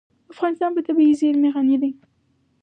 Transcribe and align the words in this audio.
افغانستان 0.33 0.69
په 0.75 0.81
طبیعي 0.87 1.13
زیرمې 1.19 1.49
غني 1.55 1.77
دی. 1.81 1.91